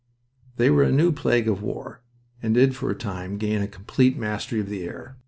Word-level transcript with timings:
They 0.55 0.71
were 0.71 0.81
a 0.81 0.91
new 0.91 1.11
plague 1.11 1.47
of 1.47 1.61
war, 1.61 2.01
and 2.41 2.55
did 2.55 2.75
for 2.75 2.89
a 2.89 2.95
time 2.97 3.37
gain 3.37 3.61
a 3.61 3.67
complete 3.67 4.17
mastery 4.17 4.59
of 4.59 4.67
the 4.67 4.83
air. 4.83 5.17